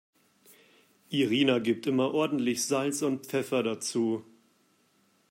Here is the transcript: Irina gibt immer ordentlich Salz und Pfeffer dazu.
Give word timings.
Irina 1.09 1.59
gibt 1.59 1.85
immer 1.85 2.11
ordentlich 2.11 2.65
Salz 2.65 3.03
und 3.03 3.27
Pfeffer 3.27 3.61
dazu. 3.61 4.25